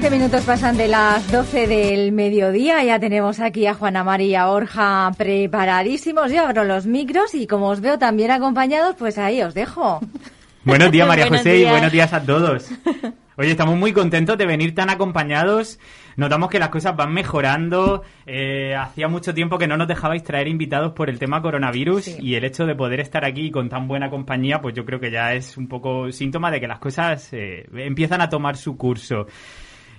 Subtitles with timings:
[0.00, 2.82] 20 minutos pasan de las 12 del mediodía.
[2.82, 6.32] Ya tenemos aquí a Juana María Orja preparadísimos.
[6.32, 10.00] Yo abro los micros y como os veo también acompañados, pues ahí os dejo.
[10.64, 12.70] Buenos días, María José, y buenos días a todos.
[13.36, 15.78] Oye, estamos muy contentos de venir tan acompañados.
[16.16, 18.02] Notamos que las cosas van mejorando.
[18.24, 22.36] Eh, hacía mucho tiempo que no nos dejabais traer invitados por el tema coronavirus y
[22.36, 25.34] el hecho de poder estar aquí con tan buena compañía, pues yo creo que ya
[25.34, 29.26] es un poco síntoma de que las cosas eh, empiezan a tomar su curso.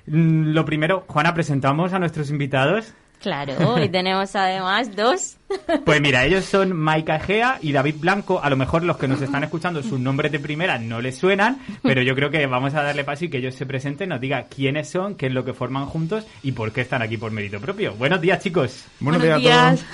[0.07, 2.93] Mm, Lo primero, Juana, presentamos a nuestros invitados.
[3.21, 5.37] Claro, hoy tenemos además dos.
[5.85, 8.41] Pues mira, ellos son Maika Egea y David Blanco.
[8.41, 11.59] A lo mejor los que nos están escuchando, sus nombres de primera no les suenan,
[11.83, 14.45] pero yo creo que vamos a darle paso y que ellos se presenten, nos digan
[14.49, 17.59] quiénes son, qué es lo que forman juntos y por qué están aquí por mérito
[17.59, 17.93] propio.
[17.95, 18.85] Buenos días, chicos.
[19.01, 19.85] Buenos, días, a todos.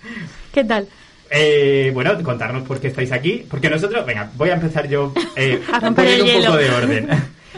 [0.52, 0.86] ¿Qué tal?
[1.30, 5.62] Eh, bueno, contarnos por qué estáis aquí, porque nosotros, venga, voy a empezar yo eh,
[5.72, 7.08] A romper un poco de orden.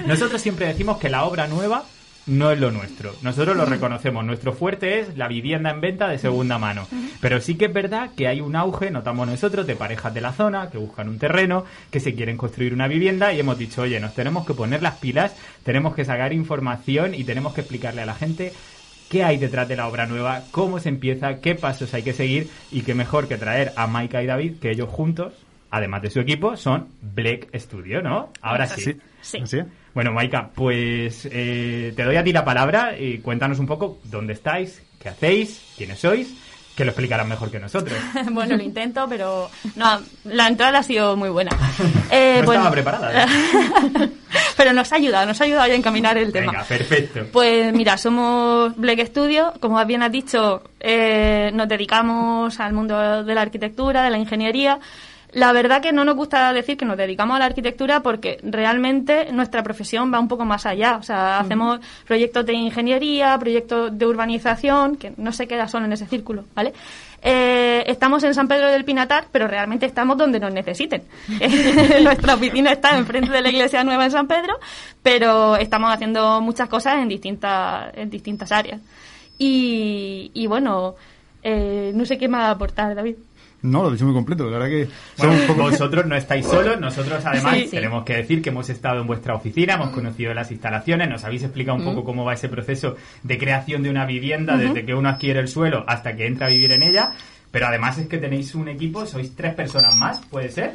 [0.06, 1.84] Nosotros siempre decimos que la obra nueva
[2.28, 3.14] no es lo nuestro.
[3.22, 4.24] Nosotros lo reconocemos.
[4.24, 6.86] Nuestro fuerte es la vivienda en venta de segunda mano.
[7.20, 10.32] Pero sí que es verdad que hay un auge, notamos nosotros, de parejas de la
[10.32, 13.98] zona que buscan un terreno, que se quieren construir una vivienda y hemos dicho, oye,
[13.98, 18.06] nos tenemos que poner las pilas, tenemos que sacar información y tenemos que explicarle a
[18.06, 18.52] la gente
[19.08, 22.48] qué hay detrás de la obra nueva, cómo se empieza, qué pasos hay que seguir
[22.70, 25.32] y qué mejor que traer a Maika y David, que ellos juntos,
[25.70, 28.30] además de su equipo, son Black Studio, ¿no?
[28.42, 28.82] Ahora sí.
[28.82, 29.58] Sí, Sí.
[29.98, 34.32] Bueno, Maika, pues eh, te doy a ti la palabra y cuéntanos un poco dónde
[34.32, 36.32] estáis, qué hacéis, quiénes sois,
[36.76, 37.98] que lo explicarán mejor que nosotros.
[38.30, 41.50] bueno, lo intento, pero no, la entrada ha sido muy buena.
[42.10, 43.24] Eh, no bueno, estaba preparada.
[43.24, 43.26] ¿eh?
[44.56, 46.52] pero nos ha ayudado, nos ha ayudado a encaminar el tema.
[46.52, 47.26] Venga, perfecto.
[47.32, 53.34] Pues mira, somos Black Studio, como bien has dicho, eh, nos dedicamos al mundo de
[53.34, 54.78] la arquitectura, de la ingeniería.
[55.32, 59.30] La verdad que no nos gusta decir que nos dedicamos a la arquitectura porque realmente
[59.32, 60.96] nuestra profesión va un poco más allá.
[60.96, 65.92] O sea, hacemos proyectos de ingeniería, proyectos de urbanización, que no se queda solo en
[65.92, 66.72] ese círculo, ¿vale?
[67.20, 71.02] Eh, estamos en San Pedro del Pinatar, pero realmente estamos donde nos necesiten.
[72.02, 74.58] Nuestra oficina está enfrente de la iglesia nueva en San Pedro,
[75.02, 78.80] pero estamos haciendo muchas cosas en distintas, en distintas áreas.
[79.36, 80.94] Y, y bueno,
[81.42, 83.16] eh, no sé qué más aportar, David.
[83.60, 84.44] No, lo he dicho muy completo.
[84.48, 85.62] La verdad que Bueno, somos un poco...
[85.70, 87.68] vosotros no estáis solos, nosotros además Sí.
[87.70, 91.42] tenemos que decir que hemos estado en vuestra oficina, hemos conocido las instalaciones, nos habéis
[91.42, 95.08] explicado un poco cómo va ese proceso de creación de una vivienda, desde que uno
[95.08, 97.12] adquiere el suelo hasta que entra a vivir en ella,
[97.50, 100.74] pero además es que tenéis un equipo, sois tres personas más, ¿puede ser?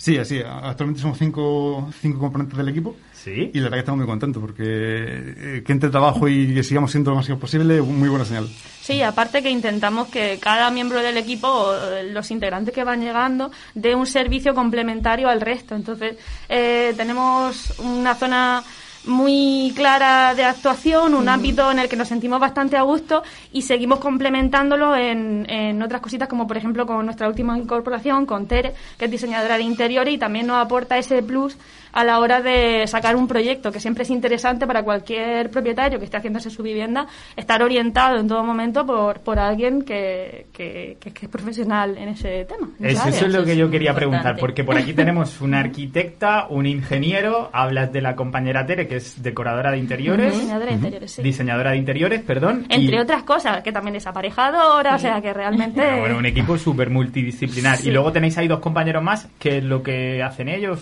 [0.00, 0.46] Sí, así es.
[0.46, 3.50] Actualmente somos cinco, cinco componentes del equipo Sí.
[3.52, 6.90] y la verdad que estamos muy contentos porque eh, que entre trabajo y que sigamos
[6.90, 8.48] siendo lo máximo posible, muy buena señal.
[8.80, 13.02] Sí, aparte que intentamos que cada miembro del equipo, o eh, los integrantes que van
[13.02, 15.74] llegando, dé un servicio complementario al resto.
[15.74, 16.16] Entonces,
[16.48, 18.64] eh, tenemos una zona
[19.06, 23.22] muy clara de actuación, un ámbito en el que nos sentimos bastante a gusto
[23.52, 28.46] y seguimos complementándolo en, en otras cositas como por ejemplo con nuestra última incorporación, con
[28.46, 31.56] Tere, que es diseñadora de interiores y también nos aporta ese plus
[31.92, 36.04] a la hora de sacar un proyecto que siempre es interesante para cualquier propietario que
[36.04, 37.06] esté haciéndose su vivienda,
[37.36, 42.10] estar orientado en todo momento por, por alguien que, que, que- que es profesional en
[42.10, 42.68] ese tema.
[42.78, 43.94] en Eso, es lo que yo quería importante.
[43.96, 48.96] preguntar, porque por aquí tenemos una arquitecta, un ingeniero, hablas de la compañera Tere, que
[48.96, 51.22] es decoradora de interiores, Diseñadora de interiores, sí.
[51.22, 52.66] diseñadora de interiores, perdón.
[52.68, 55.80] Entre y- otras cosas, que también es aparejadora, o sea que realmente...
[55.80, 57.76] Bueno, bueno, un equipo súper multidisciplinar.
[57.78, 57.88] Sí.
[57.88, 60.80] Y luego tenéis ahí dos compañeros más, que es lo que hacen ellos.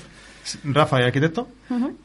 [0.65, 1.47] Rafa es arquitecto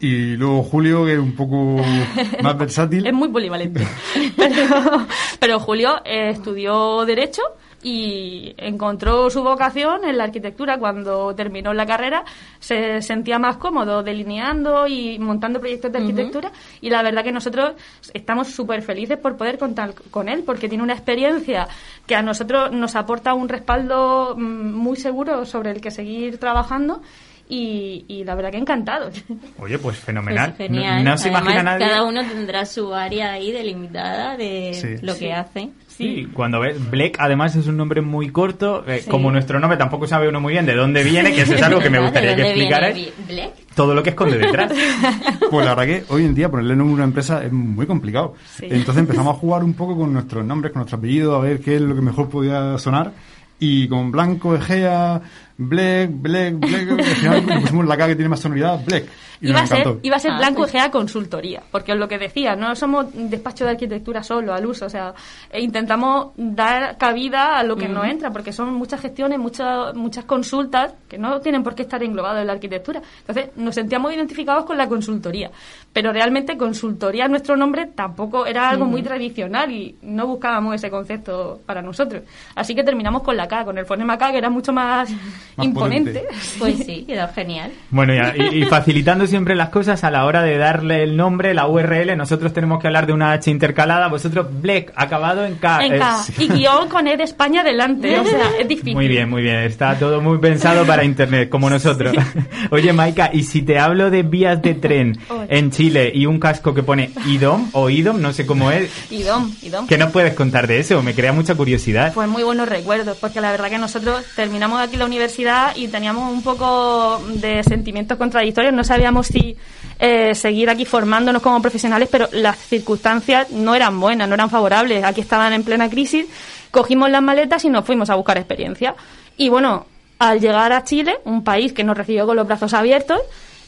[0.01, 1.81] y luego Julio, que es un poco
[2.43, 3.07] más versátil.
[3.07, 3.87] Es muy polivalente.
[4.35, 5.07] pero,
[5.39, 7.41] pero Julio eh, estudió Derecho
[7.83, 10.77] y encontró su vocación en la arquitectura.
[10.79, 12.23] Cuando terminó la carrera
[12.59, 16.51] se sentía más cómodo delineando y montando proyectos de arquitectura.
[16.81, 17.73] Y la verdad que nosotros
[18.13, 21.67] estamos súper felices por poder contar con él porque tiene una experiencia
[22.07, 27.01] que a nosotros nos aporta un respaldo mm, muy seguro sobre el que seguir trabajando
[27.49, 29.13] y, y la verdad que encantados.
[29.59, 30.53] Oye, pues fenomenal.
[30.57, 31.03] Pues genial.
[31.03, 31.85] No, no se Además, imagina nadie.
[31.87, 35.05] cada uno tendrá su área ahí delimitada de Sí.
[35.05, 35.19] lo Sí.
[35.19, 35.69] que hace.
[35.87, 39.09] Sí, cuando ves Black, además es un nombre muy corto, eh, Sí.
[39.11, 41.79] como nuestro nombre tampoco sabe uno muy bien de dónde viene, que eso es algo
[41.81, 43.51] que me gustaría ¿De que Black?
[43.75, 44.71] Todo lo que esconde detrás.
[45.51, 48.33] Pues la verdad que hoy en día ponerle nombre a una empresa es muy complicado.
[48.55, 48.65] Sí.
[48.71, 51.75] Entonces empezamos a jugar un poco con nuestros nombres, con nuestro apellido, a ver qué
[51.75, 53.11] es lo que mejor podía sonar.
[53.59, 55.21] y con blanco, Egea,
[55.57, 59.05] Black, Black, Black, al final le pusimos la K que tiene más sonoridad, Black.
[59.41, 60.73] Y Iba a, ser, iba a ser Ah, Blanco pues.
[60.73, 64.85] Egea Consultoría, porque es lo que decía, no somos despacho de arquitectura solo, al uso,
[64.85, 65.13] o sea,
[65.51, 70.23] e intentamos dar cabida a lo que nos entra, porque son muchas gestiones, muchas muchas
[70.23, 73.01] consultas que no tienen por qué estar englobadas en la arquitectura.
[73.19, 75.51] Entonces, nos sentíamos identificados con la consultoría,
[75.91, 81.59] pero realmente consultoría, nuestro nombre, tampoco era algo muy tradicional y no buscábamos ese concepto
[81.65, 82.23] para nosotros.
[82.55, 85.11] Así que terminamos con la K, con el fonema K, que era mucho más, Más
[85.57, 86.13] imponente.
[86.13, 86.35] potente.
[86.59, 87.71] Pues sí, quedó genial.
[87.89, 91.67] Bueno, y, y facilitando siempre las cosas a la hora de darle el nombre, la
[91.67, 95.85] URL, nosotros tenemos que hablar de una H intercalada, vosotros Black, acabado en K.
[95.85, 96.23] En K.
[96.23, 96.43] sí.
[96.43, 98.95] Y guion con E de España delante, o sea, es difícil.
[98.95, 99.57] Muy bien, muy bien.
[99.57, 102.15] Está todo muy pensado para Internet, como nosotros.
[102.71, 105.17] Oye, Maika, ¿y si te hablo de vías de tren
[105.49, 109.51] en Chile y un casco que pone IDOM o IDOM, no sé cómo es, Idom,
[109.61, 109.87] idom.
[109.87, 111.01] ¿qué nos puedes contar de eso?
[111.03, 112.13] Me crea mucha curiosidad.
[112.13, 115.32] Pues muy buenos recuerdos, porque la verdad que nosotros terminamos aquí la universidad
[115.75, 118.73] y teníamos un poco de sentimientos contradictorios.
[118.73, 119.55] No sabíamos si
[119.99, 125.03] eh, seguir aquí formándonos como profesionales, pero las circunstancias no eran buenas, no eran favorables.
[125.03, 126.25] Aquí estaban en plena crisis,
[126.71, 128.95] cogimos las maletas y nos fuimos a buscar experiencia.
[129.37, 129.85] Y bueno,
[130.19, 133.19] al llegar a Chile, un país que nos recibió con los brazos abiertos,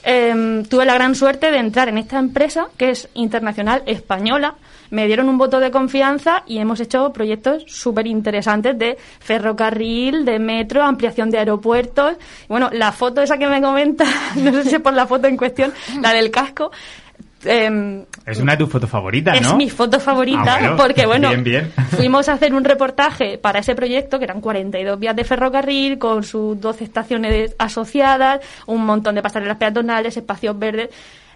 [0.04, 4.56] eh, tuve la gran suerte de entrar en esta empresa que es internacional española.
[4.92, 10.40] Me dieron un voto de confianza y hemos hecho proyectos súper interesantes de ferrocarril, de
[10.40, 12.16] metro, ampliación de aeropuertos.
[12.48, 14.06] Bueno, la foto esa que me comenta,
[14.36, 16.72] no sé si es por la foto en cuestión, la del casco.
[17.44, 19.50] em, Es una de tus fotos favoritas, ¿no?
[19.50, 20.78] es mi foto favorita Ah, bueno.
[20.78, 21.72] porque, bueno, Bien, bien.
[21.92, 26.24] fuimos a hacer un reportaje para ese proyecto, que eran 42 vías de ferrocarril, con
[26.24, 30.90] sus 12 estaciones asociadas, un montón de pasarelas peatonales, espacios verdes.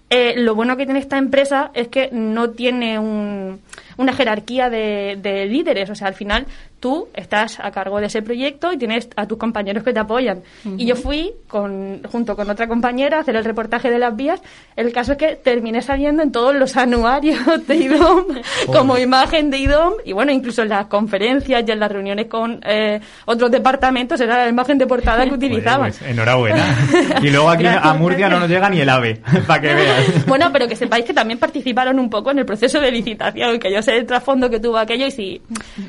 [0.09, 3.59] Eh, lo bueno que tiene esta empresa es que no tiene un-
[3.97, 5.89] una jerarquía de, de líderes.
[5.89, 6.45] O sea, al final
[6.79, 10.41] tú estás a cargo de ese proyecto y tienes a tus compañeros que te apoyan.
[10.77, 14.41] Y yo fui con, junto con otra compañera a hacer el reportaje de las vías.
[14.75, 18.25] El caso es que terminé saliendo en todos los anuarios de IDOM
[18.67, 22.61] como imagen de IDOM y bueno, incluso en las conferencias y en las reuniones con
[22.65, 25.91] eh, otros departamentos era la imagen de portada que utilizaban.
[25.91, 26.65] Pues, enhorabuena.
[27.21, 30.25] Y luego aquí Gracias, a Murcia no nos llega ni el ave, para que veas.
[30.25, 33.71] Bueno, pero que sepáis que también participaron un poco en el proceso de licitación, que
[33.71, 35.41] yo sé el trasfondo que tuvo aquello y sí,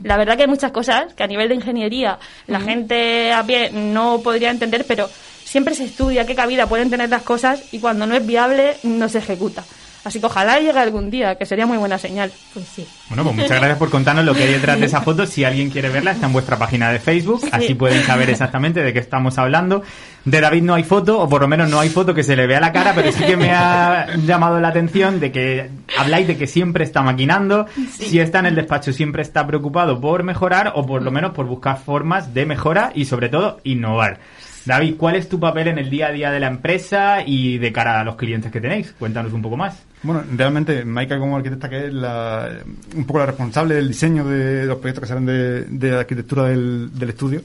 [0.02, 0.79] la verdad que hay muchas cosas
[1.16, 5.08] que a nivel de ingeniería la gente a pie no podría entender, pero
[5.44, 9.08] siempre se estudia qué cabida pueden tener las cosas y cuando no es viable no
[9.08, 9.64] se ejecuta.
[10.02, 12.32] Así que ojalá llegue algún día, que sería muy buena señal.
[12.54, 12.86] Pues sí.
[13.08, 15.26] Bueno, pues muchas gracias por contarnos lo que hay detrás de esa foto.
[15.26, 17.42] Si alguien quiere verla, está en vuestra página de Facebook.
[17.52, 19.82] Así pueden saber exactamente de qué estamos hablando.
[20.24, 22.46] De David no hay foto, o por lo menos no hay foto que se le
[22.46, 26.36] vea la cara, pero sí que me ha llamado la atención de que habláis de
[26.36, 27.66] que siempre está maquinando.
[27.90, 31.46] Si está en el despacho, siempre está preocupado por mejorar o por lo menos por
[31.46, 34.18] buscar formas de mejora y sobre todo innovar.
[34.64, 37.72] David, ¿cuál es tu papel en el día a día de la empresa y de
[37.72, 38.92] cara a los clientes que tenéis?
[38.98, 39.82] Cuéntanos un poco más.
[40.02, 42.48] Bueno, realmente Maika como arquitecta que es la,
[42.96, 46.44] un poco la responsable del diseño de los proyectos que salen de, de la arquitectura
[46.44, 47.42] del, del estudio.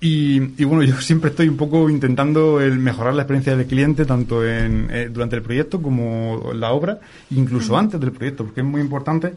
[0.00, 4.04] Y, y bueno, yo siempre estoy un poco intentando el mejorar la experiencia del cliente
[4.04, 7.00] tanto en, eh, durante el proyecto como la obra,
[7.30, 9.34] incluso antes del proyecto, porque es muy importante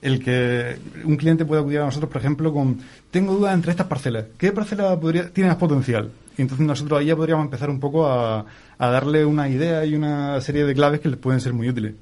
[0.00, 2.78] el que un cliente pueda acudir a nosotros, por ejemplo, con
[3.10, 4.26] tengo dudas entre estas parcelas.
[4.36, 6.10] ¿Qué parcela podría, tiene más potencial?
[6.38, 8.46] Y entonces nosotros ahí ya podríamos empezar un poco a,
[8.78, 11.94] a darle una idea y una serie de claves que les pueden ser muy útiles.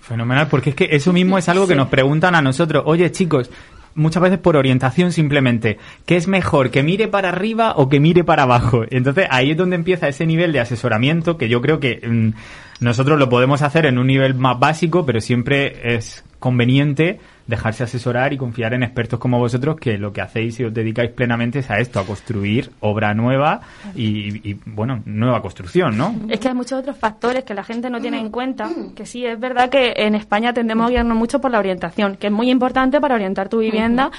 [0.00, 2.82] Fenomenal, porque es que eso mismo es algo que nos preguntan a nosotros.
[2.86, 3.50] Oye, chicos,
[3.94, 8.24] muchas veces por orientación simplemente, ¿qué es mejor, que mire para arriba o que mire
[8.24, 8.82] para abajo?
[8.90, 13.18] Entonces ahí es donde empieza ese nivel de asesoramiento que yo creo que mm, nosotros
[13.18, 18.38] lo podemos hacer en un nivel más básico, pero siempre es conveniente dejarse asesorar y
[18.38, 21.78] confiar en expertos como vosotros que lo que hacéis y os dedicáis plenamente es a
[21.78, 23.60] esto, a construir obra nueva
[23.94, 26.14] y, bueno, nueva construcción, ¿no?
[26.28, 29.26] Es que hay muchos otros factores que la gente no tiene en cuenta, que sí,
[29.26, 32.50] es verdad que en España tendemos a guiarnos mucho por la orientación, que es muy
[32.50, 34.10] importante para orientar tu vivienda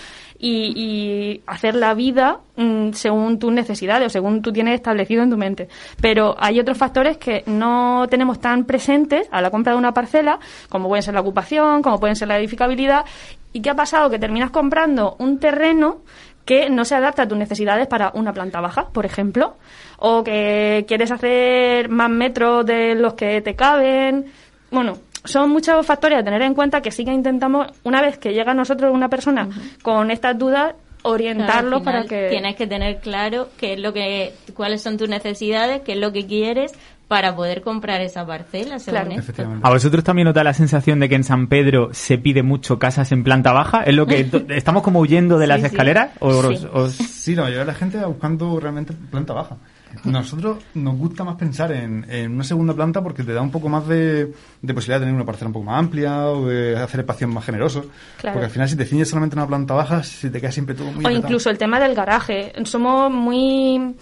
[0.43, 5.29] y, y hacer la vida mm, según tus necesidades o según tú tienes establecido en
[5.29, 5.69] tu mente.
[6.01, 10.39] Pero hay otros factores que no tenemos tan presentes a la compra de una parcela,
[10.67, 13.05] como pueden ser la ocupación, como pueden ser la edificabilidad.
[13.53, 14.09] ¿Y qué ha pasado?
[14.09, 15.99] Que terminas comprando un terreno
[16.43, 19.57] que no se adapta a tus necesidades para una planta baja, por ejemplo,
[19.99, 24.25] o que quieres hacer más metros de los que te caben.
[24.71, 28.33] Bueno, son muchos factores a tener en cuenta que sí que intentamos, una vez que
[28.33, 29.47] llega a nosotros una persona
[29.81, 30.73] con estas dudas,
[31.03, 32.27] orientarlo Claro, para que...
[32.29, 36.11] Tienes que tener claro qué es lo que, cuáles son tus necesidades, qué es lo
[36.11, 36.73] que quieres
[37.07, 39.09] para poder comprar esa parcela, según Claro.
[39.11, 39.21] esto.
[39.21, 39.67] Efectivamente.
[39.67, 42.79] ¿A vosotros también os da la sensación de que en San Pedro se pide mucho
[42.79, 43.83] casas en planta baja?
[43.83, 45.73] ¿Es lo que estamos como huyendo de las Sí, sí.
[45.75, 46.11] escaleras?
[46.19, 46.67] ¿O Sí.
[46.71, 49.57] os- Sí, la mayoría de la gente buscando realmente planta baja.
[50.05, 53.69] Nosotros nos gusta más pensar en, en una segunda planta porque te da un poco
[53.69, 54.31] más de,
[54.61, 57.45] de posibilidad de tener una parcela un poco más amplia o de hacer espacios más
[57.45, 57.85] generosos.
[58.17, 58.33] Claro.
[58.35, 60.75] Porque al final si te ciñes solamente en una planta baja, si te queda siempre
[60.75, 61.17] todo muy O apretado.
[61.27, 62.53] incluso el tema del garaje.
[62.65, 63.95] Somos muy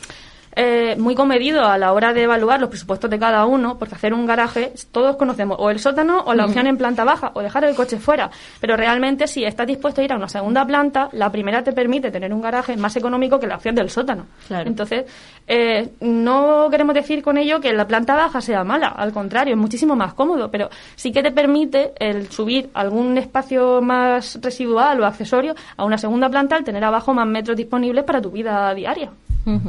[0.61, 4.13] eh, muy comedidos a la hora de evaluar los presupuestos de cada uno, porque hacer
[4.13, 7.63] un garaje, todos conocemos o el sótano o la opción en planta baja o dejar
[7.63, 8.29] el coche fuera.
[8.59, 12.11] Pero realmente, si estás dispuesto a ir a una segunda planta, la primera te permite
[12.11, 14.25] tener un garaje más económico que la opción del sótano.
[14.49, 14.67] Claro.
[14.67, 15.05] Entonces,
[15.47, 19.59] eh, no queremos decir con ello que la planta baja sea mala, al contrario, es
[19.59, 25.05] muchísimo más cómodo, pero sí que te permite el subir algún espacio más residual o
[25.05, 29.09] accesorio a una segunda planta al tener abajo más metros disponibles para tu vida diaria.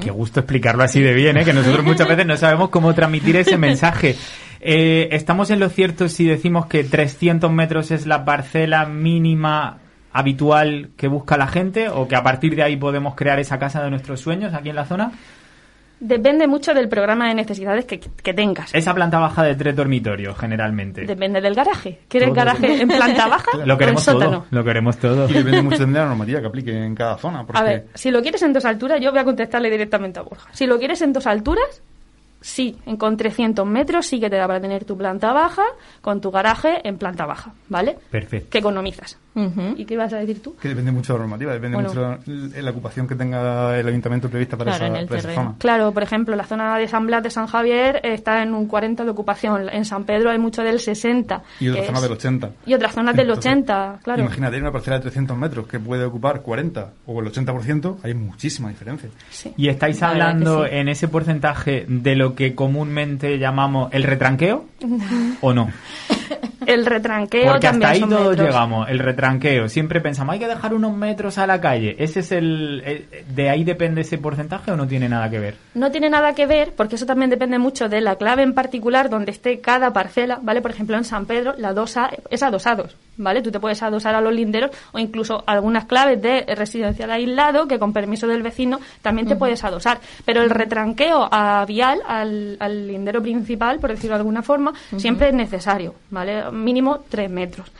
[0.01, 1.45] Qué gusto explicarlo así de bien, ¿eh?
[1.45, 4.17] que nosotros muchas veces no sabemos cómo transmitir ese mensaje.
[4.61, 9.79] Eh, ¿Estamos en lo cierto si decimos que 300 metros es la parcela mínima
[10.13, 13.83] habitual que busca la gente o que a partir de ahí podemos crear esa casa
[13.83, 15.13] de nuestros sueños aquí en la zona?
[16.01, 18.75] Depende mucho del programa de necesidades que, que tengas.
[18.75, 21.05] Esa planta baja de tres dormitorios, generalmente.
[21.05, 22.01] Depende del garaje.
[22.09, 22.37] ¿Quieres Todo.
[22.37, 24.31] garaje en planta baja Lo o en queremos sótano?
[24.31, 25.29] todo, lo queremos todo.
[25.29, 27.45] Y depende mucho de la normativa que aplique en cada zona.
[27.45, 30.23] Porque A ver, si lo quieres en dos alturas, yo voy a contestarle directamente a
[30.23, 30.49] Borja.
[30.53, 31.83] Si lo quieres en dos alturas,
[32.41, 35.65] sí, en con 300 metros sí que te da para tener tu planta baja
[36.01, 37.99] con tu garaje en planta baja, ¿vale?
[38.11, 38.49] Perfecto.
[38.51, 39.19] Que economizas.
[39.35, 39.75] Ujú.
[39.77, 40.57] ¿Y qué ibas a decir tú?
[40.61, 41.89] que depende mucho de la normativa, depende Bueno.
[41.89, 45.55] mucho de la ocupación que tenga el ayuntamiento prevista para, Claro, esa, para esa zona.
[45.59, 49.05] Claro, por ejemplo, la zona de San Blas de San Javier está en un 40
[49.05, 49.69] de ocupación.
[49.71, 51.43] En San Pedro hay mucho del 60.
[51.61, 52.51] Y otras zonas del 80.
[52.67, 54.23] Y otras zonas del Entonces, 80, claro.
[54.23, 58.69] Imagínate una parcela de 300 metros que puede ocupar 40 o el 80%, hay muchísima
[58.69, 59.09] diferencia.
[59.31, 59.53] Sí.
[59.57, 60.71] ¿Y estáis hablando sí.
[60.73, 64.65] en ese porcentaje de lo que comúnmente llamamos el retranqueo
[65.41, 65.71] o no?
[66.67, 68.47] El retranqueo Porque hasta también ahí son todos metros.
[68.49, 69.20] llegamos, el retranqueo.
[69.69, 71.97] Siempre pensamos, hay que dejar unos metros a la calle.
[71.99, 72.83] ¿Ese es el.
[72.85, 75.57] eh, ¿De ahí depende ese porcentaje o no tiene nada que ver?
[75.75, 79.11] No tiene nada que ver, porque eso también depende mucho de la clave en particular
[79.11, 80.63] donde esté cada parcela, ¿vale?
[80.63, 83.43] Por ejemplo, en San Pedro, la dosa es a dosados, ¿vale?
[83.43, 87.79] Tú te puedes adosar a los linderos o incluso algunas claves de residencial aislado que
[87.79, 90.01] con permiso del vecino también te puedes adosar.
[90.25, 95.29] Pero el retranqueo a vial, al, al lindero principal, por decirlo de alguna forma, siempre
[95.29, 96.51] es necesario, ¿vale?
[96.51, 97.71] Mínimo tres metros.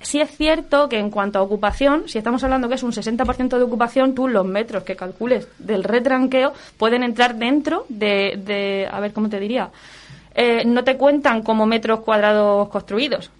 [0.00, 3.58] Sí es cierto que en cuanto a ocupación, si estamos hablando que es un 60%
[3.58, 9.00] de ocupación, tú los metros que calcules del retranqueo pueden entrar dentro de, de a
[9.00, 9.70] ver, ¿cómo te diría?
[10.34, 13.30] Eh, no te cuentan como metros cuadrados construidos,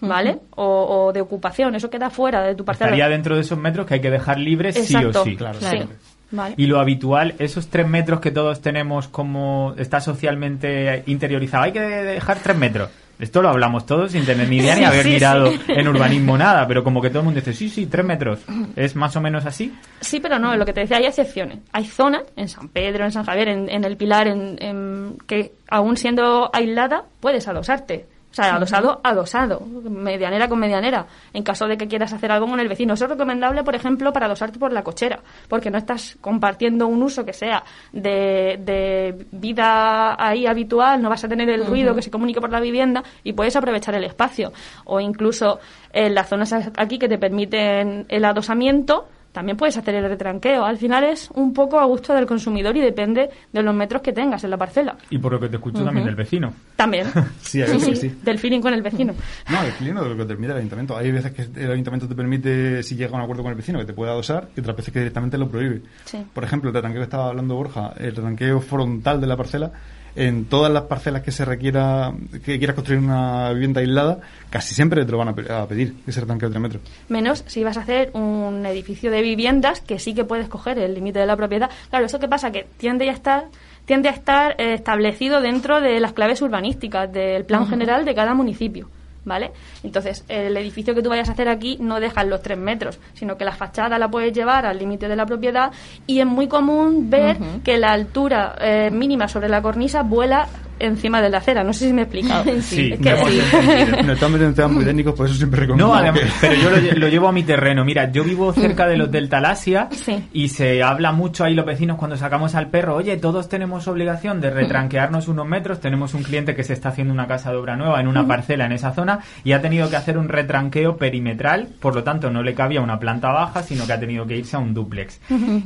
[0.00, 0.38] ¿vale?
[0.56, 2.88] o, o de ocupación, eso queda fuera de tu parcela.
[2.90, 5.36] Estaría dentro de esos metros que hay que dejar libres sí o sí.
[5.36, 5.66] Claro, Sí.
[5.66, 5.88] Claro.
[6.32, 6.54] Vale.
[6.56, 11.80] Y lo habitual, esos tres metros que todos tenemos como está socialmente interiorizado, hay que
[11.80, 12.88] dejar tres metros.
[13.20, 15.60] Esto lo hablamos todos sin tener ni idea ni haber sí, mirado sí.
[15.68, 18.40] en urbanismo nada, pero como que todo el mundo dice, sí, sí, tres metros.
[18.76, 19.74] ¿Es más o menos así?
[20.00, 21.58] Sí, pero no, lo que te decía, hay excepciones.
[21.72, 25.52] Hay zonas, en San Pedro, en San Javier, en, en El Pilar, en, en- que
[25.68, 28.06] aún siendo aislada, puedes adosarte.
[28.30, 32.60] O sea, adosado, adosado, medianera con medianera, en caso de que quieras hacer algo con
[32.60, 32.94] el vecino.
[32.94, 35.18] Eso es recomendable, por ejemplo, para adosarte por la cochera,
[35.48, 41.24] porque no estás compartiendo un uso que sea de, de vida ahí habitual, no vas
[41.24, 44.52] a tener el ruido que se comunique por la vivienda y puedes aprovechar el espacio.
[44.84, 45.58] O incluso
[45.92, 50.64] en las zonas aquí que te permiten el adosamiento, también puedes hacer el retranqueo.
[50.64, 54.12] Al final es un poco a gusto del consumidor y depende de los metros que
[54.12, 54.96] tengas en la parcela.
[55.10, 56.52] Y por lo que te escucho también del vecino.
[56.76, 57.06] También.
[57.40, 58.18] Sí, a veces que sí.
[58.22, 59.12] Del feeling con el vecino.
[59.50, 60.96] No, el cliente de lo que te permite el ayuntamiento.
[60.96, 63.78] Hay veces que el ayuntamiento te permite, si llega a un acuerdo con el vecino,
[63.78, 65.82] que te pueda adosar, y otras veces que directamente lo prohíbe.
[66.04, 66.24] Sí.
[66.32, 69.72] Por ejemplo, el retranqueo que estaba hablando Borja, el retranqueo frontal de la parcela,
[70.16, 72.12] en todas las parcelas que se requiera,
[72.44, 75.94] que quieras construir una vivienda aislada, casi siempre te lo van a, pe- a pedir,
[76.06, 76.82] ese retranqueo de 3 metros.
[77.08, 80.94] Menos si vas a hacer un edificio de viviendas que sí que puedes coger el
[80.94, 81.70] límite de la propiedad.
[81.90, 83.44] Claro, eso que pasa que tiende a estar
[83.86, 88.34] tiende a estar eh, establecido dentro de las claves urbanísticas del plan general de cada
[88.34, 88.88] municipio.
[89.24, 89.52] ¿Vale?
[89.82, 93.36] Entonces, el edificio que tú vayas a hacer aquí no deja los tres metros, sino
[93.36, 95.72] que la fachada la puedes llevar al límite de la propiedad
[96.06, 100.48] y es muy común ver que la altura eh, mínima sobre la cornisa vuela
[100.80, 101.62] encima de la acera.
[101.64, 102.44] No sé si me he explicado.
[102.62, 104.02] Sí, es que sí.
[104.04, 106.54] No están metiendo en temas muy técnicos, por eso siempre recomiendo No, además, que- pero
[106.54, 107.84] yo lo, lle- lo llevo a mi terreno.
[107.84, 110.24] Mira, yo vivo cerca de los del Talasia Sí.
[110.32, 112.96] y se habla mucho ahí los vecinos cuando sacamos al perro.
[112.96, 115.80] Oye, todos tenemos obligación de retranquearnos unos metros.
[115.80, 118.66] Tenemos un cliente que se está haciendo una casa de obra nueva en una parcela
[118.66, 121.68] en esa zona y ha tenido que hacer un retranqueo perimetral.
[121.80, 124.56] Por lo tanto, no le cabía una planta baja, sino que ha tenido que irse
[124.56, 125.20] a un dúplex.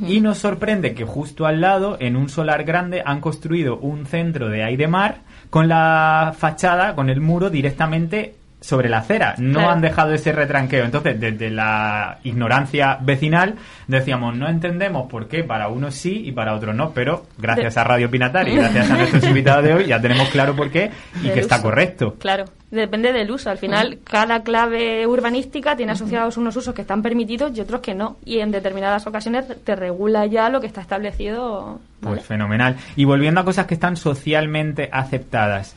[0.07, 4.49] Y nos sorprende que justo al lado, en un solar grande, han construido un centro
[4.49, 5.04] de aire mar
[5.49, 8.35] con la fachada, con el muro directamente
[8.65, 9.35] sobre la acera.
[9.37, 9.69] No Claro.
[9.69, 10.85] han dejado ese retranqueo.
[10.85, 13.55] Entonces, desde la ignorancia vecinal,
[13.87, 17.81] decíamos, no entendemos por qué para unos sí y para otros no, pero gracias De-
[17.81, 20.89] a Radio Pinatar y gracias a nuestros invitados de hoy ya tenemos claro por qué
[21.21, 22.15] y Del que está correcto.
[22.19, 23.51] Claro, depende del uso.
[23.51, 27.93] Al final, cada clave urbanística tiene asociados unos usos que están permitidos y otros que
[27.93, 28.17] no.
[28.25, 31.79] Y en determinadas ocasiones te regula ya lo que está establecido.
[32.01, 32.15] ¿vale?
[32.17, 32.75] Pues fenomenal.
[32.95, 35.75] Y volviendo a cosas que están socialmente aceptadas.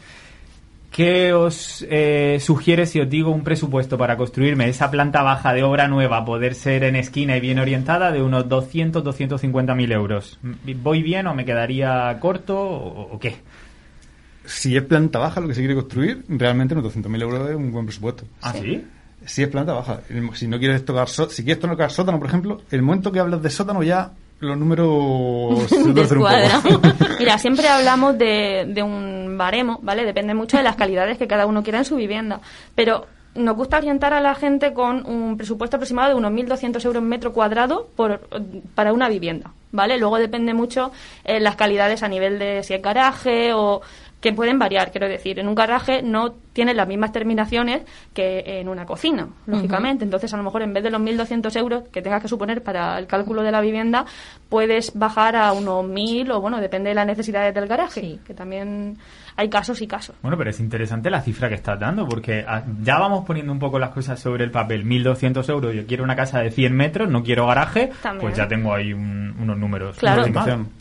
[0.90, 5.62] ¿Qué os eh, sugiere si os digo un presupuesto para construirme esa planta baja de
[5.62, 10.38] obra nueva, poder ser en esquina y bien orientada, de unos 200-250 mil euros?
[10.82, 13.36] ¿Voy bien o me quedaría corto o, o qué?
[14.44, 17.70] Si es planta baja lo que se quiere construir, realmente unos 200.000 euros es un
[17.70, 18.24] buen presupuesto.
[18.40, 18.82] ¿Ah, sí?
[19.26, 20.00] Si es planta baja.
[20.34, 23.42] Si no quieres tocar so- si quieres tocar sótano, por ejemplo, el momento que hablas
[23.42, 26.60] de sótano ya los números Descuadra.
[26.62, 26.88] poco.
[27.18, 30.04] Mira, siempre hablamos de, de un baremo, ¿vale?
[30.04, 32.40] Depende mucho de las calidades que cada uno quiera en su vivienda.
[32.74, 37.02] Pero nos gusta orientar a la gente con un presupuesto aproximado de unos 1.200 euros
[37.02, 38.20] metro cuadrado por,
[38.74, 39.98] para una vivienda, ¿vale?
[39.98, 40.90] Luego depende mucho
[41.24, 43.80] eh, las calidades a nivel de si es garaje o
[44.20, 45.38] que pueden variar, quiero decir.
[45.38, 47.82] En un garaje no tienen las mismas terminaciones
[48.12, 50.04] que en una cocina, lógicamente.
[50.04, 52.98] Entonces, a lo mejor en vez de los 1.200 euros que tengas que suponer para
[52.98, 54.06] el cálculo de la vivienda,
[54.48, 58.20] puedes bajar a unos 1.000 o, bueno, depende de las necesidades del garaje, Sí.
[58.26, 58.96] que también
[59.36, 60.16] hay casos y casos.
[60.20, 63.60] Bueno, pero es interesante la cifra que estás dando, porque ah, ya vamos poniendo un
[63.60, 64.84] poco las cosas sobre el papel.
[64.84, 68.22] 1.200 euros, yo quiero una casa de 100 metros, no quiero garaje, También.
[68.22, 69.96] pues ya tengo ahí un- unos números.
[69.98, 70.24] Claro.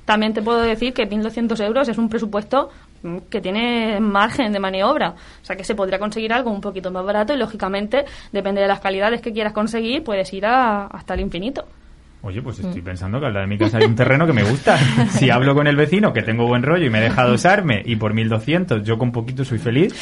[0.05, 2.71] También te puedo decir que 1.200 euros es un presupuesto
[3.29, 5.09] que tiene margen de maniobra.
[5.41, 8.67] O sea, que se podría conseguir algo un poquito más barato y, lógicamente, depende de
[8.67, 11.65] las calidades que quieras conseguir, puedes ir a- hasta el infinito.
[12.23, 14.43] Oye, pues estoy pensando que al lado de mi casa hay un terreno que me
[14.43, 14.75] gusta.
[15.11, 18.13] Si hablo con el vecino, que tengo buen rollo y me deja dosarme, y por
[18.15, 19.93] 1200 yo con poquito soy feliz,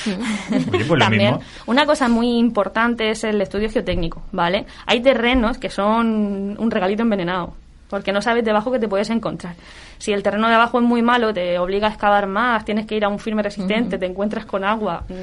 [0.72, 1.42] oye, pues lo También, mismo.
[1.68, 4.66] una cosa muy importante es el estudio geotécnico, ¿vale?
[4.88, 7.54] Hay terrenos que son un regalito envenenado,
[7.96, 9.56] porque no sabes debajo qué te puedes encontrar.
[10.00, 12.98] Si el terreno de abajo es muy malo, te obliga a excavar más, tienes que
[12.98, 15.14] ir a un firme resistente, te encuentras con agua, mm,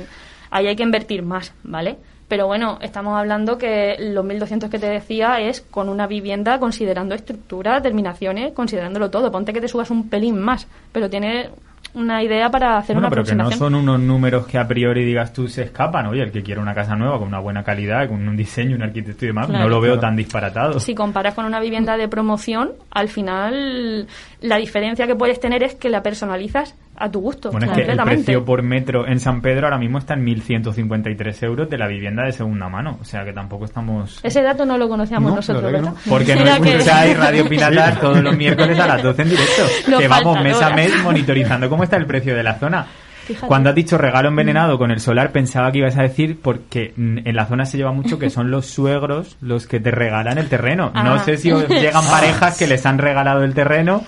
[0.53, 1.99] ahí hay que invertir más, ¿vale?
[2.29, 7.15] Pero bueno, estamos hablando que los 1.200 que te decía es con una vivienda considerando
[7.15, 9.31] estructura, terminaciones, considerándolo todo.
[9.31, 11.51] Ponte que te subas un pelín más, pero tiene
[11.95, 15.05] una idea para hacer Bueno, una pero que no son unos números que a priori
[15.05, 16.07] digas tú se escapan.
[16.07, 18.83] Oye, el que quiere una casa nueva con una buena calidad, con un diseño, un
[18.83, 20.01] arquitecto y demás, Claro, no lo veo claro.
[20.01, 20.81] tan disparatado.
[20.81, 24.07] Si comparas con una vivienda de promoción, al final
[24.41, 27.51] la diferencia que puedes tener es que la personalizas a tu gusto.
[27.51, 31.43] Bueno, es que el precio por metro en San Pedro ahora mismo está en 1.153
[31.45, 32.99] euros de la vivienda de segunda mano.
[33.01, 34.21] O sea que tampoco estamos...
[34.23, 38.01] Ese dato no lo conocíamos No, nosotros, verdad que Porque no que- escucháis Radio Pinatar
[38.01, 39.63] todos los miércoles a las 12 en directo.
[39.91, 42.87] Nos que vamos mes a mes monitorizando cómo está el precio de la zona.
[43.25, 43.47] Fíjate.
[43.47, 47.19] Cuando has dicho regalo envenenado con el solar, pensaba que ibas a decir porque mm,
[47.25, 50.49] en la zona se lleva mucho que son los suegros los que te regalan el
[50.49, 50.91] terreno.
[50.93, 51.19] No Ah.
[51.21, 54.03] sé si llegan parejas que les han regalado el terreno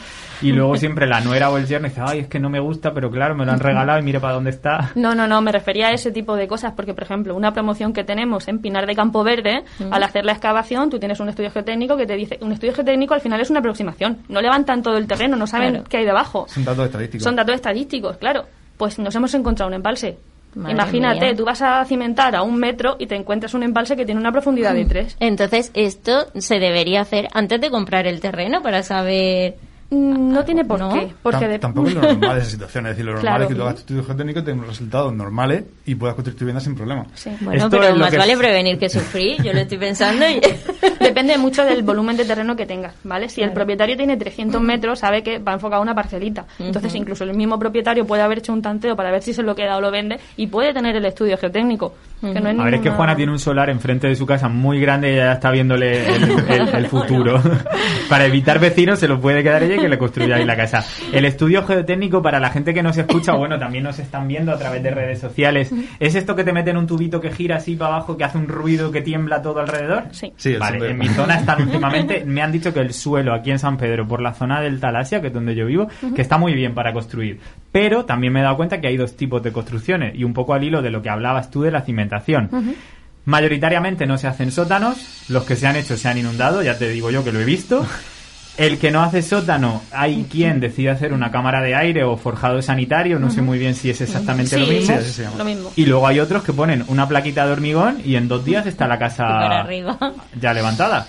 [0.44, 2.92] y luego siempre la nuera o el yerno dice, ay, es que no me gusta,
[2.92, 4.92] pero claro, me lo han regalado y mire para dónde está.
[4.94, 7.92] No, no, no, me refería a ese tipo de cosas, porque, por ejemplo, una promoción
[7.92, 11.50] que tenemos en Pinar de Campo Verde, al hacer la excavación, tú tienes un estudio
[11.50, 14.96] geotécnico que te dice, un estudio geotécnico al final es una aproximación, no levantan todo
[14.96, 15.85] el terreno, no saben Claro.
[15.88, 16.46] qué hay debajo.
[16.48, 17.24] Son datos estadísticos.
[17.24, 18.44] Son datos estadísticos, claro.
[18.76, 20.18] Pues nos hemos encontrado un embalse.
[20.54, 21.37] Madre Imagínate, mía.
[21.37, 24.30] tú vas a cimentar a un metro y te encuentras un embalse que tiene una
[24.30, 25.16] profundidad de tres.
[25.18, 29.54] Entonces, esto se debería hacer antes de comprar el terreno para saber...
[29.94, 30.92] Mm, No tiene por ¿No?
[30.92, 32.87] qué, porque de- Tampoco es lo normal esa situación.
[32.87, 33.42] Es decir, lo normal Claro.
[33.44, 36.61] es que tú hagas tu estudio geotécnico, tengas resultados normales y puedas construir tu vivienda
[36.61, 37.07] sin problema.
[37.14, 37.30] Sí.
[37.40, 39.78] Bueno, Esto es pero lo más que vale es- prevenir que sufrir, yo lo estoy
[39.78, 40.40] pensando y...
[41.00, 43.28] Depende mucho del volumen de terreno que tengas, ¿vale?
[43.28, 46.46] Si el propietario tiene 300 metros, sabe que va enfocado a una parcelita.
[46.59, 49.54] Entonces, incluso el mismo propietario puede haber hecho un tanteo para ver si se lo
[49.54, 51.94] queda o lo vende y puede tener el estudio geotécnico.
[52.32, 54.48] Que no es A ver, es que Juana tiene un solar enfrente de su casa
[54.48, 57.40] muy grande y ya está viéndole el, el- el futuro.
[58.08, 60.84] para evitar vecinos se lo puede quedar ella y que le construya ahí la casa.
[61.12, 64.58] El estudio geotécnico, para la gente que nos escucha, bueno, también nos están viendo a
[64.58, 67.96] través de redes sociales, ¿es esto que te meten un tubito que gira así para
[67.96, 70.04] abajo, que hace un ruido que tiembla todo alrededor?
[70.12, 70.32] Sí.
[70.37, 73.58] Sí, Vale, en mi zona están últimamente, me han dicho que el suelo aquí en
[73.58, 76.54] San Pedro, por la zona del Talasia, que es donde yo vivo, que está muy
[76.54, 77.40] bien para construir.
[77.74, 80.54] Pero también me he dado cuenta que hay dos tipos de construcciones, y un poco
[80.54, 82.48] al hilo de lo que hablabas tú de la cimentación.
[83.24, 86.88] Mayoritariamente no se hacen sótanos, los que se han hecho se han inundado, ya te
[86.88, 87.84] digo yo que lo he visto.
[88.56, 92.62] El que no hace sótano, hay quien decide hacer una cámara de aire o forjado
[92.62, 94.96] sanitario, no sé muy bien si es exactamente lo mismo.
[95.00, 95.72] Sí, lo mismo.
[95.74, 98.87] Y luego hay otros que ponen una plaquita de hormigón y en dos días está
[98.87, 99.66] la casa
[100.40, 101.08] ya levantada.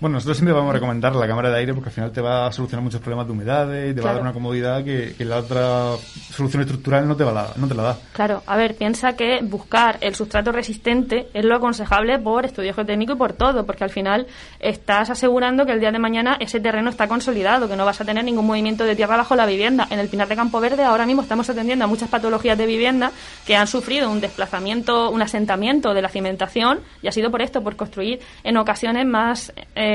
[0.00, 2.46] Bueno, nosotros siempre vamos a recomendar la cámara de aire porque al final te va
[2.46, 5.24] a solucionar muchos problemas de humedades y te va a dar una comodidad que, que
[5.24, 5.96] la otra
[6.30, 7.98] solución estructural no te, va a dar- no te la da.
[8.12, 13.14] Claro, a ver, piensa que buscar el sustrato resistente es lo aconsejable por estudio geotécnico
[13.14, 14.28] y por todo, porque al final
[14.60, 18.04] estás asegurando que el día de mañana ese terreno está consolidado, que no vas a
[18.04, 19.88] tener ningún movimiento de tierra bajo la vivienda.
[19.90, 23.10] En el Pinar de Campo Verde ahora mismo estamos atendiendo a muchas patologías de vivienda
[23.46, 27.62] que han sufrido un desplazamiento, un asentamiento de la cimentación y ha sido por esto,
[27.64, 29.87] por construir en ocasiones más eh,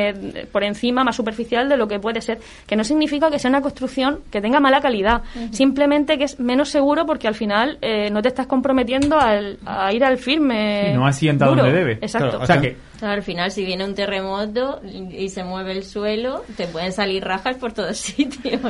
[0.51, 3.62] por encima, más superficial de lo que puede ser, que no significa que sea una
[3.62, 8.21] construcción que tenga mala calidad, simplemente que es menos seguro porque al final eh, no
[8.21, 10.91] te estás comprometiendo al- a ir al firme.
[10.91, 11.63] Y no asienta duro.
[11.63, 11.93] donde debe.
[12.01, 12.29] Exacto.
[12.29, 16.43] Claro, O sea que al final, si viene un terremoto y se mueve el suelo,
[16.56, 18.62] te pueden salir rajas por todos sitios.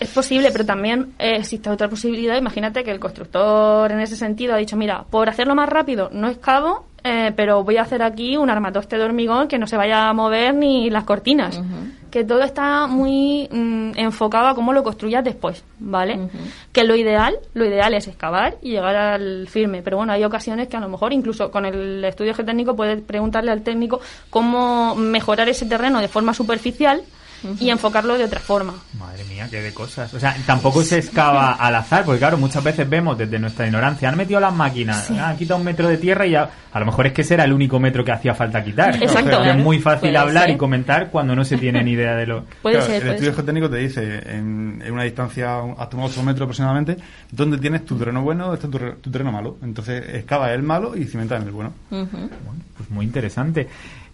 [0.00, 2.36] Es posible, pero también eh, existe otra posibilidad.
[2.36, 6.28] Imagínate que el constructor en ese sentido ha dicho, mira, por hacerlo más rápido no
[6.28, 10.08] excavo, eh, pero voy a hacer aquí un armatoste de hormigón que no se vaya
[10.08, 11.60] a mover ni las cortinas.
[12.10, 16.28] Que todo está muy mm, enfocado a cómo lo construyas después, ¿vale?
[16.72, 19.82] Que lo ideal, lo ideal es excavar y llegar al firme.
[19.82, 23.52] Pero bueno, hay ocasiones que a lo mejor incluso con el estudio geotécnico puedes preguntarle
[23.52, 27.02] al técnico cómo mejorar ese terreno de forma superficial
[27.60, 28.74] y enfocarlo de otra forma.
[28.98, 30.12] Madre mía, qué de cosas.
[30.14, 34.08] O sea, tampoco se excava al azar, porque claro, muchas veces vemos desde nuestra ignorancia,
[34.08, 37.06] han metido las máquinas, han quitado un metro de tierra y ya, a lo mejor
[37.06, 38.96] es que ese era el único metro que hacía falta quitar.
[39.02, 39.42] Exacto.
[39.44, 40.54] Es muy fácil Puede hablar ser.
[40.54, 42.44] y comentar cuando no se tiene ni idea de lo...
[42.62, 43.34] Puede Claro, ser, el estudio ser.
[43.36, 46.96] geotécnico te dice en, en una distancia hasta unos 8 metros aproximadamente
[47.30, 49.56] dónde tienes tu terreno bueno dónde está tu, tu terreno malo.
[49.62, 51.50] Entonces excava el malo y cimenta en el.
[51.50, 51.72] Bueno,
[52.78, 53.68] pues muy interesante.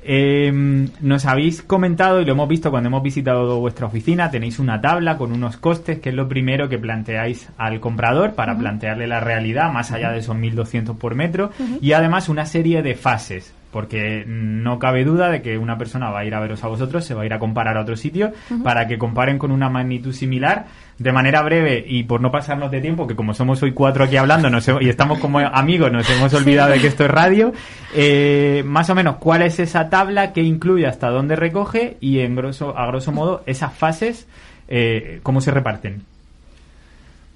[0.07, 0.53] Eh,
[1.01, 5.17] nos habéis comentado y lo hemos visto cuando hemos visitado vuestra oficina, tenéis una tabla
[5.17, 9.73] con unos costes, que es lo primero que planteáis al comprador para plantearle la realidad,
[9.73, 14.79] más allá de esos 1.200 por metro, y además una serie de fases, porque no
[14.79, 17.23] cabe duda de que una persona va a ir a veros a vosotros, se va
[17.23, 18.33] a ir a comparar a otro sitio,
[18.63, 20.67] para que comparen con una magnitud similar.
[20.97, 24.17] De manera breve y por no pasarnos de tiempo, que como somos hoy cuatro aquí
[24.17, 27.53] hablando nos y estamos como amigos, nos hemos olvidado de que esto es radio,
[27.97, 32.37] eh, más o menos cuál es esa tabla que incluye hasta dónde recoge y en
[32.37, 34.29] grosso, a grosso modo esas fases,
[34.69, 36.05] eh, cómo se reparten.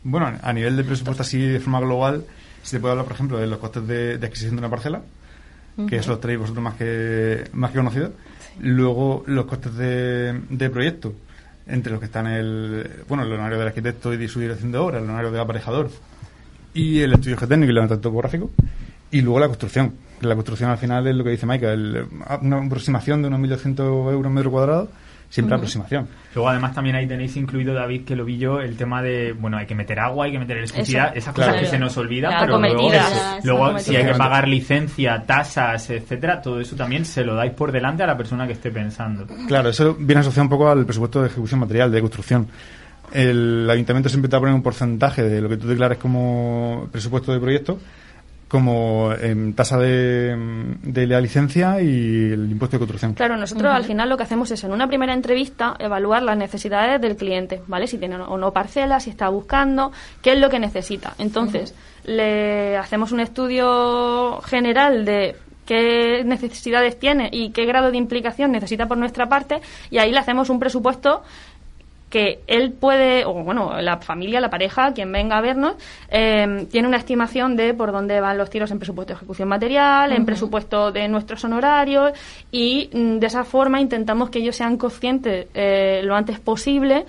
[0.04, 2.22] Bueno, a nivel de presupuesto así de forma global,
[2.62, 5.02] se puede hablar, por ejemplo, de los costes de, de adquisición de una parcela,
[5.86, 8.10] que eso los traéis vosotros más que, más que conocidos.
[8.60, 11.14] Luego, los costes de, de proyecto,
[11.66, 14.78] entre los que están el, bueno, el honorario del arquitecto y de su dirección de
[14.78, 15.90] obra, el honorario del aparejador
[16.74, 18.50] y el estudio geotécnico y el levantamiento topográfico.
[19.10, 19.94] Y luego la construcción.
[20.20, 22.04] La construcción al final es lo que dice Maika, el-
[22.42, 24.88] una aproximación de unos 1.200 euros metro cuadrado,
[25.28, 26.08] siempre aproximación.
[26.34, 29.56] Luego además también ahí tenéis incluido, David, que lo vi yo, el tema de, bueno,
[29.58, 31.52] hay que meter agua, hay que meter electricidad, esas Claro.
[31.52, 32.76] cosas que se nos olvidan, pero luego,
[33.66, 37.72] cometida, si hay que pagar licencia, tasas, etcétera, todo eso también se lo dais por
[37.72, 39.26] delante a la persona que esté pensando.
[39.46, 42.46] Claro, eso viene asociado un poco al presupuesto de ejecución material, de construcción.
[43.12, 46.88] El ayuntamiento siempre te va a poner un porcentaje de lo que tú declares como
[46.92, 47.78] presupuesto de proyecto,
[48.48, 50.34] como em, tasa de,
[50.82, 53.14] de la licencia y el impuesto de construcción.
[53.14, 57.00] Claro, nosotros al final lo que hacemos es en una primera entrevista evaluar las necesidades
[57.00, 57.86] del cliente, ¿vale?
[57.86, 61.14] Si tiene o no parcela, si está buscando, qué es lo que necesita.
[61.18, 65.36] Entonces, le hacemos un estudio general de
[65.68, 70.18] qué necesidades tiene y qué grado de implicación necesita por nuestra parte y ahí le
[70.18, 71.22] hacemos un presupuesto
[72.10, 75.76] que él puede, o bueno, la familia, la pareja, quien venga a vernos,
[76.10, 80.12] eh, tiene una estimación de por dónde van los tiros en presupuesto de ejecución material,
[80.12, 82.12] en presupuesto de nuestros honorarios,
[82.50, 87.06] y mm, de esa forma intentamos que ellos sean conscientes eh, lo antes posible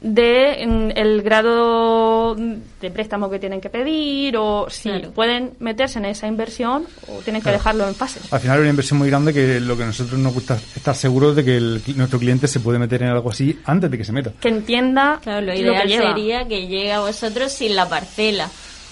[0.00, 0.62] de
[0.94, 5.10] el grado de préstamo que tienen que pedir o si Claro.
[5.12, 7.58] pueden meterse en esa inversión o tienen que Claro.
[7.58, 8.32] dejarlo en fases.
[8.32, 10.76] Al final es una inversión muy grande que lo que a nosotros nos gusta es
[10.76, 13.98] estar seguros de que el- nuestro cliente se puede meter en algo así antes de
[13.98, 14.32] que se meta.
[14.40, 16.08] Que entienda Claro, lo que ideal lleva.
[16.14, 18.48] sería que llegue a vosotros sin la parcela,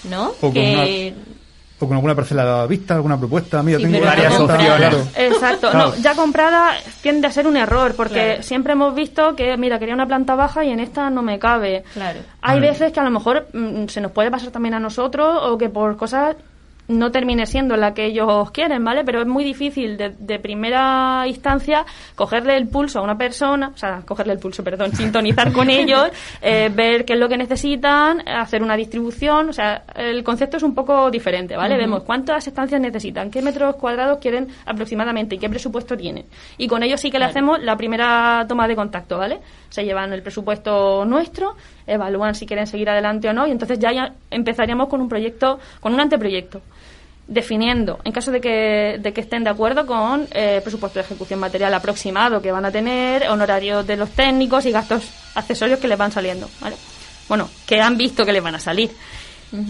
[0.09, 0.33] ¿no?
[0.41, 1.13] con que
[1.77, 3.61] O con alguna parcela vista, alguna propuesta.
[3.61, 4.77] Mira, Sí, tengo varias opciones.
[4.77, 4.97] claro.
[5.17, 5.89] Exacto, Claro.
[5.89, 8.43] no, ya comprada tiende a ser un error porque Claro.
[8.43, 11.83] siempre hemos visto que, mira, quería una planta baja y en esta no me cabe.
[11.93, 12.19] Claro.
[12.41, 12.69] Hay Vale.
[12.71, 15.67] veces que a lo mejor mm, se nos puede pasar también a nosotros o que
[15.69, 16.37] por cosas
[16.87, 19.03] no termine siendo la que ellos quieren, ¿vale?
[19.03, 23.77] Pero es muy difícil de, de primera instancia cogerle el pulso a una persona, o
[23.77, 26.09] sea, cogerle el pulso, perdón, sintonizar con ellos,
[26.41, 30.63] eh, ver qué es lo que necesitan, hacer una distribución, o sea, el concepto es
[30.63, 31.77] un poco diferente, ¿vale?
[31.77, 36.25] Vemos cuántas estancias necesitan, qué metros cuadrados quieren aproximadamente y qué presupuesto tienen.
[36.57, 39.39] Y con ellos sí que le hacemos la primera toma de contacto, ¿vale?
[39.75, 44.13] Se llevan el presupuesto nuestro, evalúan si quieren seguir adelante o no y entonces ya,
[44.31, 46.61] empezaríamos con un proyecto, con un anteproyecto.
[47.27, 51.39] definiendo, en caso de que, de que estén de acuerdo con eh, presupuesto de ejecución
[51.41, 55.97] material aproximado que van a tener, honorarios de los técnicos y gastos accesorios que les
[55.97, 56.77] van saliendo, ¿vale?
[57.27, 58.91] Bueno, que han visto que les van a salir.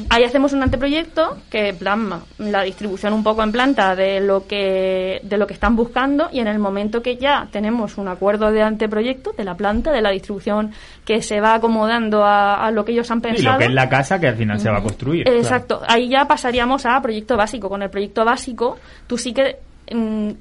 [0.10, 5.20] Ahí hacemos un anteproyecto que plasma la distribución un poco en planta de lo que
[5.24, 8.62] de lo que están buscando y en el momento que ya tenemos un acuerdo de
[8.64, 10.72] anteproyecto de la planta, de la distribución
[11.04, 13.54] que se va acomodando a, a lo que ellos han Y pensado.
[13.54, 15.28] lo que es la casa que al final se va a construir.
[15.28, 17.70] Exacto, ahí ya pasaríamos a proyecto básico.
[17.70, 19.58] Con el proyecto básico tú sí que
[19.94, 20.32] mm,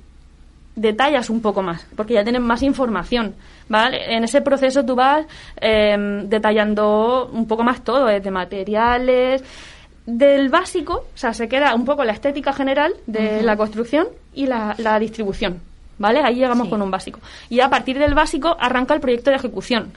[0.77, 3.35] detallas un poco más, porque ya tienes más información,
[3.69, 4.15] ¿vale?
[4.17, 5.25] En ese proceso tú vas
[5.61, 9.43] em, detallando un poco más todo, desde materiales,
[10.07, 14.47] del básico, o sea, se queda un poco la estética general de la construcción y
[14.47, 15.61] la, la distribución,
[15.99, 16.21] ¿vale?
[16.23, 16.71] Ahí llegamos Sí.
[16.71, 17.21] con un básico.
[17.49, 19.93] Y a partir del básico arranca el proyecto de ejecución.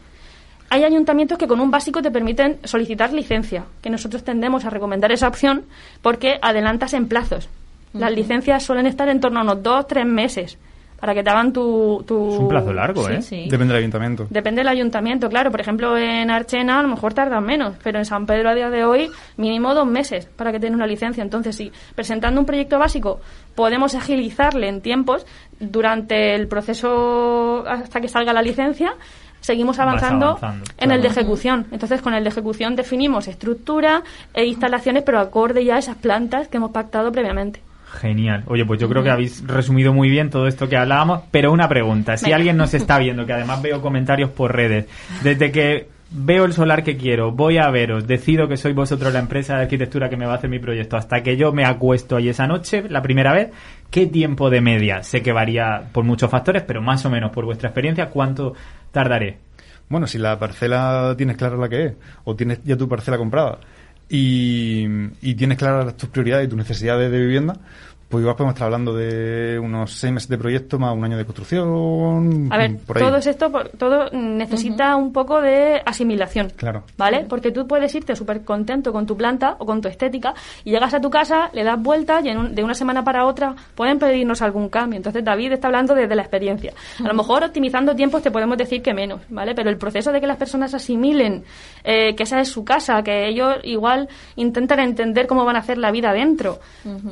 [0.70, 5.12] Hay ayuntamientos que con un básico te permiten solicitar licencia, que nosotros tendemos a recomendar
[5.12, 5.64] esa opción
[6.02, 7.50] porque adelantas en plazos.
[7.94, 10.58] Las licencias suelen estar en torno a unos dos, tres meses
[11.00, 12.04] para que te hagan tu...
[12.08, 13.22] tu- Es un plazo largo, Sí, ¿eh?
[13.22, 13.48] sí.
[13.50, 14.28] Depende del ayuntamiento.
[14.30, 15.52] Depende del ayuntamiento, claro.
[15.52, 18.70] Por ejemplo, en Archena a lo mejor tardan menos, pero en San Pedro a día
[18.70, 21.22] de hoy mínimo dos meses para que tenga una licencia.
[21.24, 23.20] Entonces, sí, presentando un proyecto básico
[23.56, 25.26] podemos agilizarle en tiempos
[25.60, 28.94] durante el proceso hasta que salga la licencia.
[29.40, 31.68] Seguimos avanzando, avanzando, en el de ejecución.
[31.72, 34.02] Entonces, con el de ejecución definimos estructura
[34.34, 37.62] e instalaciones, pero acorde ya a esas plantas que hemos pactado previamente.
[37.94, 38.44] Genial.
[38.48, 41.68] Oye, pues yo creo que habéis resumido muy bien todo esto que hablábamos, pero una
[41.70, 42.18] pregunta.
[42.18, 42.36] Si Venga.
[42.38, 44.86] alguien nos está viendo, que además veo comentarios por redes,
[45.24, 49.20] desde que veo el solar que quiero, voy a veros, decido que sois vosotros la
[49.20, 52.16] empresa de arquitectura que me va a hacer mi proyecto, hasta que yo me acuesto
[52.16, 53.50] ahí esa noche, la primera vez,
[53.90, 55.04] ¿qué tiempo de media?
[55.04, 58.54] Sé que varía por muchos factores, pero más o menos por vuestra experiencia, ¿cuánto
[58.92, 59.38] tardaré?
[59.90, 61.94] Bueno, si la parcela tienes clara la que es,
[62.26, 63.60] o tienes ya tu parcela comprada,
[64.10, 64.86] y,
[65.22, 67.58] y tienes claras tus prioridades y tus necesidades de vivienda,
[68.10, 71.26] pues igual podemos estar hablando de unos seis meses de proyecto más un año de
[71.26, 72.48] construcción.
[72.52, 73.04] A ver, por ahí.
[73.04, 76.52] todo esto por- todo necesita un poco de asimilación.
[76.56, 76.84] Claro.
[76.98, 77.26] ¿Vale?
[77.28, 80.94] Porque tú puedes irte súper contento con tu planta o con tu estética y llegas
[80.94, 84.00] a tu casa, le das vueltas y en un- de una semana para otra pueden
[84.00, 84.98] pedirnos algún cambio.
[84.98, 86.74] Entonces David está hablando desde la experiencia.
[87.04, 89.54] A lo mejor optimizando tiempos te podemos decir que menos, ¿vale?
[89.54, 91.44] Pero el proceso de que las personas asimilen
[91.84, 95.78] eh, que esa es su casa, que ellos igual intentan entender cómo van a hacer
[95.78, 96.60] la vida dentro.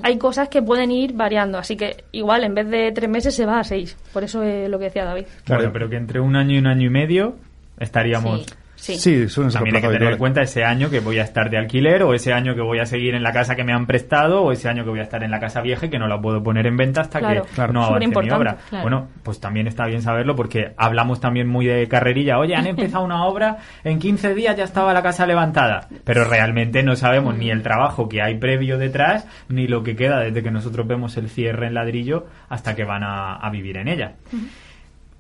[0.04, 3.46] Hay cosas que pueden ir variando, así que igual en vez de tres meses se
[3.46, 3.98] va a seis.
[4.14, 5.26] Por eso es lo que decía David.
[5.44, 5.62] Claro.
[5.62, 7.36] Bueno, pero que entre un año y un año y medio
[7.80, 8.46] estaríamos...
[8.46, 8.54] Sí.
[8.86, 8.98] Sí.
[8.98, 11.50] Sí, suelen ser También hay que tener en cuenta ese año que voy a estar
[11.50, 13.88] de alquiler o ese año que voy a seguir en la casa que me han
[13.88, 16.08] prestado o ese año que voy a estar en la casa vieja y que no
[16.08, 17.74] la puedo poner en venta hasta Claro, que claro.
[17.74, 18.58] no avance mi obra.
[18.70, 18.84] claro.
[18.84, 22.38] Bueno, pues también está bien saberlo porque hablamos también muy de carrerilla.
[22.38, 25.88] Oye, han empezado una obra, en 15 días ya estaba la casa levantada.
[26.04, 30.20] Pero realmente no sabemos ni el trabajo que hay previo detrás ni lo que queda
[30.20, 33.88] desde que nosotros vemos el cierre en ladrillo hasta que van a, a vivir en
[33.88, 34.14] ella.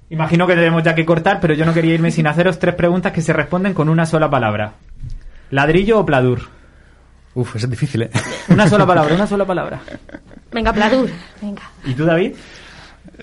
[0.10, 3.12] Imagino que tenemos ya que cortar, pero yo no quería irme sin haceros tres preguntas
[3.12, 4.74] que se responden con una sola palabra.
[5.52, 6.41] ¿Ladrillo o pladur?
[7.34, 8.10] Uf, eso es difícil, ¿eh?
[8.50, 9.82] Una sola palabra, una sola palabra.
[10.52, 11.10] Venga, Pladur,
[11.41, 11.63] venga.
[11.86, 12.34] ¿Y tú, David?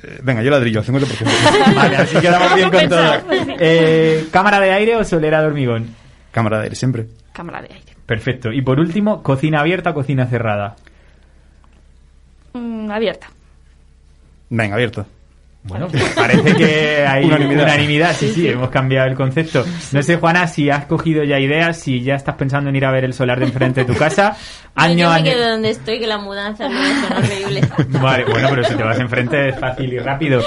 [0.02, 1.74] Eh, Venga, yo ladrillo, al 50%.
[1.74, 3.14] Vale, así quedamos bien con todo.
[3.58, 5.94] Eh, ¿Cámara de aire o solera de hormigón?
[6.30, 7.06] Cámara de aire, siempre.
[7.32, 7.92] Cámara de aire.
[8.04, 8.52] Perfecto.
[8.52, 10.76] Y por último, ¿cocina abierta o cocina cerrada?
[12.52, 13.28] Mm, abierta.
[14.50, 15.06] Venga, abierto.
[15.64, 17.62] Bueno, pues parece que hay Unanimidad.
[17.64, 18.16] unanimidad.
[18.16, 19.64] Sí, sí, hemos cambiado el concepto.
[19.92, 22.90] No sé, Juana, si has cogido ya ideas, si ya estás pensando en ir a
[22.90, 24.36] ver el solar de enfrente de tu casa.
[24.74, 25.24] Año, yo me año.
[25.24, 27.68] quedo donde estoy, que la mudanza no son horribles.
[28.00, 30.42] Vale, bueno, pero si te vas enfrente es fácil y rápido.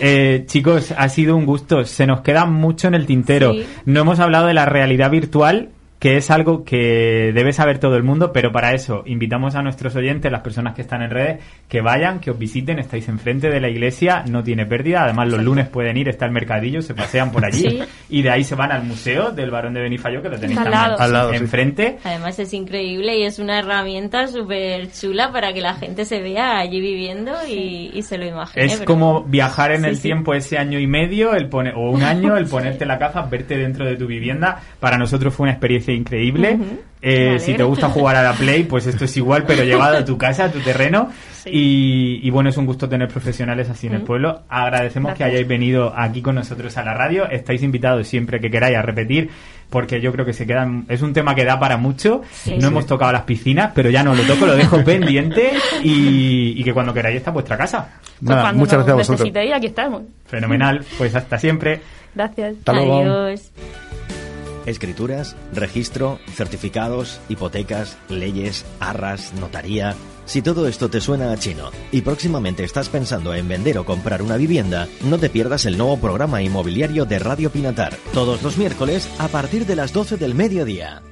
[0.00, 1.84] Eh, chicos, ha sido un gusto.
[1.84, 3.52] Se nos queda mucho en el tintero.
[3.54, 3.66] Sí.
[3.86, 8.04] No hemos hablado de la realidad virtual, que es algo que debe saber todo el
[8.04, 11.80] mundo, pero para eso invitamos a nuestros oyentes, las personas que están en redes, que
[11.80, 12.78] vayan, que os visiten.
[12.78, 15.02] Estáis enfrente de la iglesia, no tiene pérdida.
[15.02, 17.62] Además, los lunes pueden ir, está el mercadillo, se pasean por allí.
[17.68, 17.80] Sí.
[18.10, 20.64] Y de ahí se van al museo del Barón de Benifayó, que lo tenéis Al
[20.66, 21.00] también lado.
[21.00, 21.36] Al lado, sí.
[21.36, 21.98] enfrente.
[22.04, 26.58] Además es increíble y es una herramienta súper chula para que la gente se vea
[26.58, 28.64] allí viviendo y, y se lo imagine.
[28.66, 30.02] Es pero- como viajar en Sí, el sí.
[30.02, 33.56] tiempo ese año y medio, el pone, o un año, el ponerte la gafas, verte
[33.56, 34.60] dentro de tu vivienda.
[34.78, 36.58] Para nosotros fue una experiencia increíble.
[37.00, 40.04] Eh, si te gusta jugar a la Play, pues esto es igual, pero llevado a
[40.04, 41.10] tu casa, a tu terreno.
[41.44, 41.50] Sí.
[41.52, 44.42] Y, y bueno, es un gusto tener profesionales así en el pueblo.
[44.48, 47.28] Agradecemos que hayáis venido aquí con nosotros a la radio.
[47.30, 49.30] Estáis invitados siempre que queráis a repetir,
[49.70, 50.86] porque yo creo que se quedan.
[50.88, 52.22] Es un tema que da para mucho.
[52.32, 52.54] Sí.
[52.56, 52.66] no Sí.
[52.66, 55.52] hemos tocado las piscinas, pero ya no lo toco, lo dejo pendiente
[55.84, 57.88] y, y que cuando queráis está vuestra casa.
[58.02, 59.20] Pues Nada, muchas gracias a vosotros.
[59.20, 60.02] necesitéis, aquí estamos.
[60.26, 61.80] Fenomenal, pues hasta siempre.
[62.14, 62.56] Gracias.
[62.58, 62.98] Hasta luego.
[63.02, 63.52] Adiós.
[64.68, 69.94] Escrituras, registro, certificados, hipotecas, leyes, arras, notaría.
[70.26, 74.20] Si todo esto te suena a chino y próximamente estás pensando en vender o comprar
[74.20, 79.08] una vivienda, no te pierdas el nuevo programa inmobiliario de Radio Pinatar, todos los miércoles
[79.18, 81.02] a partir de las 12 del mediodía.